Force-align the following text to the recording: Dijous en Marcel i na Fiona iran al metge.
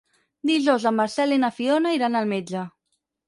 Dijous 0.49 0.85
en 0.91 0.95
Marcel 0.99 1.35
i 1.37 1.37
na 1.45 1.51
Fiona 1.59 1.93
iran 1.99 2.17
al 2.21 2.29
metge. 2.35 2.67